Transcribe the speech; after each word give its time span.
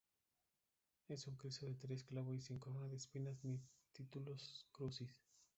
Es 1.09 1.27
un 1.27 1.35
Cristo 1.35 1.67
de 1.67 1.75
tres 1.75 2.03
clavo 2.03 2.33
y 2.33 2.41
sin 2.41 2.57
corona 2.57 2.87
de 2.87 2.95
espinas 2.95 3.37
ni 3.45 3.61
titulus 3.91 4.65
crucis. 4.71 5.15